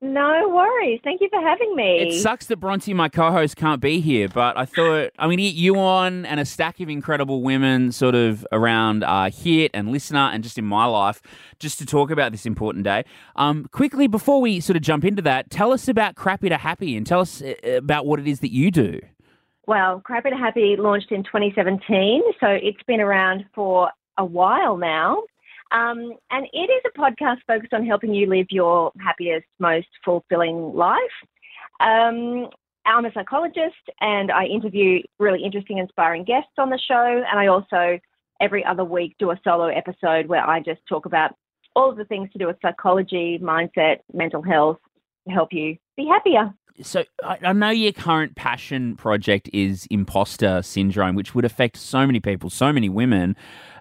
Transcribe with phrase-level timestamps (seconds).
[0.00, 1.00] No worries.
[1.02, 2.08] Thank you for having me.
[2.08, 5.42] It sucks that Bronte, my co-host, can't be here, but I thought I'm going to
[5.42, 9.88] get you on and a stack of incredible women sort of around uh, Hit and
[9.88, 11.20] LiSTNR and just in my life,
[11.58, 13.04] just to talk about this important day.
[13.34, 16.96] Um, quickly, before we sort of jump into that, tell us about Crappy to Happy
[16.96, 19.00] and tell us uh, about what it is that you do.
[19.66, 25.24] Well, Crappy to Happy launched in 2017, so it's been around for a while now.
[25.70, 30.74] Um, and it is a podcast focused on helping you live your happiest, most fulfilling
[30.74, 30.98] life.
[31.80, 32.48] Um,
[32.86, 37.22] I'm a psychologist and I interview really interesting, inspiring guests on the show.
[37.30, 37.98] And I also,
[38.40, 41.34] every other week, do a solo episode where I just talk about
[41.76, 44.78] all of the things to do with psychology, mindset, mental health,
[45.26, 46.52] to help you be happier.
[46.82, 52.20] So I, know your current passion project is imposter syndrome, which would affect so many
[52.20, 53.36] people, so many women.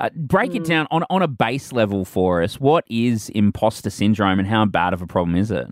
[0.00, 0.56] Uh, break mm.
[0.56, 2.58] it down on, on a base level for us.
[2.58, 5.68] What is imposter syndrome and how bad of a problem is it?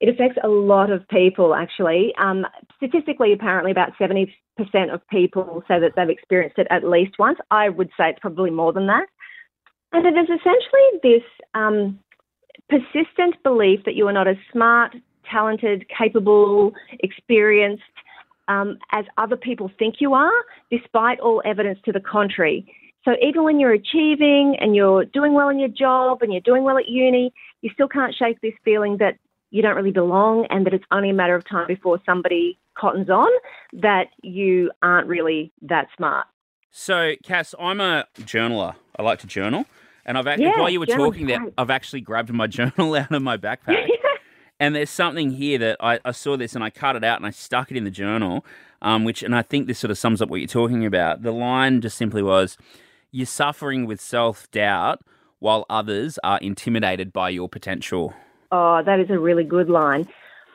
[0.00, 2.14] It affects a lot of people, actually.
[2.16, 4.28] Um, statistically, apparently, about 70%
[4.92, 7.38] of people say that they've experienced it at least once.
[7.50, 9.06] I would say it's probably more than that.
[9.92, 11.22] And it is essentially this
[11.54, 11.98] um,
[12.68, 14.94] persistent belief that you are not as smart,
[15.30, 17.82] talented, capable, experienced
[18.48, 20.32] um, as other people think you are,
[20.70, 22.72] despite all evidence to the contrary.
[23.04, 26.64] So even when you're achieving and you're doing well in your job and you're doing
[26.64, 29.16] well at uni, you still can't shake this feeling that
[29.50, 33.10] you don't really belong and that it's only a matter of time before somebody cottons
[33.10, 33.30] on
[33.72, 36.26] that you aren't really that smart.
[36.70, 38.76] So, Cass, I'm a journaler.
[38.96, 39.66] I like to journal.
[40.06, 43.12] And I've actually, yeah, while you were talking there, I've actually grabbed my journal out
[43.12, 43.88] of my backpack.
[44.60, 47.26] and there's something here that I, I, saw this and I cut it out and
[47.26, 48.44] I stuck it in the journal,
[48.82, 51.22] um, which, and I think this sort of sums up what you're talking about.
[51.22, 52.56] The line just simply was,
[53.10, 55.00] you're suffering with self doubt
[55.38, 58.14] while others are intimidated by your potential.
[58.52, 60.08] Oh, that is a really good line.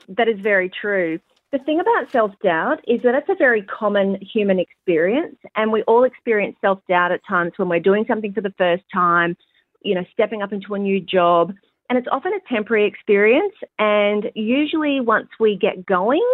[0.07, 1.19] That is very true.
[1.51, 5.83] The thing about self doubt is that it's a very common human experience, and we
[5.83, 9.37] all experience self doubt at times when we're doing something for the first time,
[9.81, 11.53] you know, stepping up into a new job.
[11.87, 16.25] And it's often a temporary experience, and usually once we get going,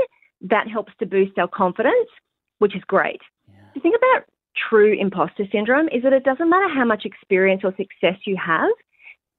[0.42, 2.08] that helps to boost our confidence,
[2.60, 3.20] which is great.
[3.50, 3.60] Yeah.
[3.76, 4.24] The thing about
[4.70, 8.70] true imposter syndrome is that it doesn't matter how much experience or success you have.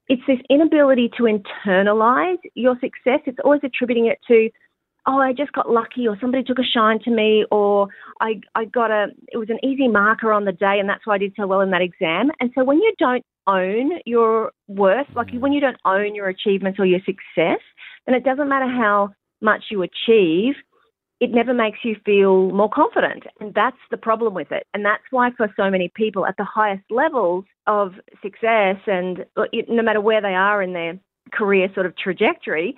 [0.09, 3.21] It's this inability to internalize your success.
[3.27, 4.51] It's always attributing it to,
[5.07, 7.89] oh, I just got lucky, or somebody took a shine to me, or
[8.21, 11.15] I, I got a, it was an easy marker on the day, and that's why
[11.15, 12.31] I did so well in that exam.
[12.41, 16.79] And so when you don't own your worth, like when you don't own your achievements
[16.79, 17.61] or your success,
[18.07, 20.55] then it doesn't matter how much you achieve,
[21.23, 23.23] it never makes you feel more confident.
[23.39, 24.67] And that's the problem with it.
[24.75, 29.25] And that's why, for so many people at the highest levels of success, and
[29.69, 30.99] no matter where they are in their
[31.33, 32.77] career sort of trajectory,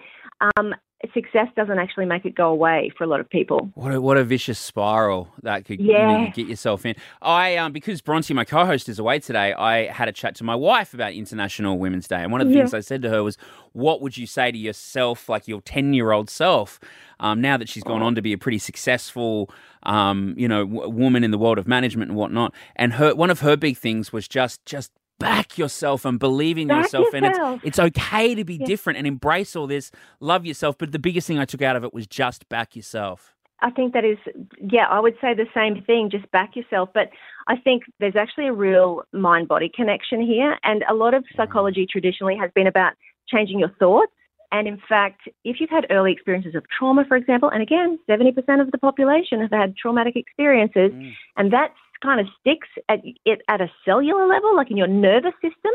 [0.58, 0.74] um,
[1.12, 3.70] success doesn't actually make it go away for a lot of people.
[3.74, 6.10] What a, what a vicious spiral that could yeah.
[6.10, 6.94] you know, get yourself in.
[7.20, 9.52] I um, because Bronte, my co-host, is away today.
[9.52, 12.54] I had a chat to my wife about International Women's Day, and one of the
[12.54, 12.60] yeah.
[12.60, 13.36] things I said to her was,
[13.72, 16.80] "What would you say to yourself, like your ten-year-old self,
[17.20, 19.50] um, now that she's gone on to be a pretty successful,
[19.82, 23.30] um, you know, w- woman in the world of management and whatnot?" And her one
[23.30, 27.12] of her big things was just just back yourself and believe in back yourself.
[27.12, 27.36] yourself.
[27.36, 28.66] And it's, it's okay to be yeah.
[28.66, 30.76] different and embrace all this, love yourself.
[30.78, 33.34] But the biggest thing I took out of it was just back yourself.
[33.60, 34.18] I think that is,
[34.60, 36.90] yeah, I would say the same thing, just back yourself.
[36.92, 37.08] But
[37.48, 40.58] I think there's actually a real mind body connection here.
[40.64, 41.36] And a lot of mm.
[41.36, 42.92] psychology traditionally has been about
[43.28, 44.12] changing your thoughts.
[44.52, 48.60] And in fact, if you've had early experiences of trauma, for example, and again, 70%
[48.60, 51.12] of the population have had traumatic experiences, mm.
[51.36, 55.34] and that's kind of sticks at it at a cellular level, like in your nervous
[55.42, 55.72] system,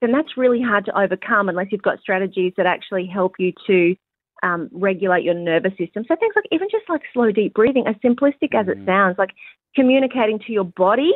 [0.00, 3.96] then that's really hard to overcome unless you've got strategies that actually help you to
[4.42, 6.04] um, regulate your nervous system.
[6.06, 8.86] So things like even just like slow, deep breathing, as simplistic as it mm.
[8.86, 9.30] sounds, like
[9.74, 11.12] communicating to your body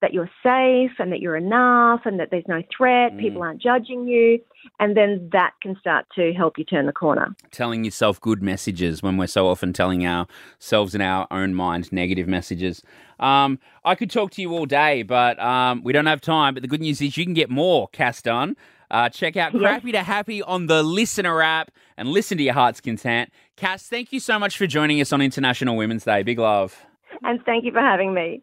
[0.00, 3.20] that you're safe and that you're enough and that there's no threat, mm.
[3.20, 4.40] people aren't judging you.
[4.78, 7.34] And then that can start to help you turn the corner.
[7.50, 12.28] Telling yourself good messages when we're so often telling ourselves in our own mind negative
[12.28, 12.82] messages.
[13.18, 16.54] Um, I could talk to you all day, but um, we don't have time.
[16.54, 18.56] But the good news is you can get more Cass on.
[18.90, 19.60] Uh, check out yes.
[19.60, 23.30] Crappy to Happy on the LiSTNR app and listen to your heart's content.
[23.56, 26.22] Cass, thank you so much for joining us on International Women's Day.
[26.22, 26.86] Big love.
[27.22, 28.42] And thank you for having me.